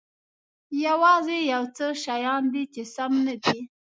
یوازې 0.87 1.37
یو 1.53 1.63
څه 1.75 1.85
شیان 2.03 2.43
دي 2.53 2.63
چې 2.73 2.81
سم 2.95 3.11
نه 3.27 3.35
دي. 3.43 3.59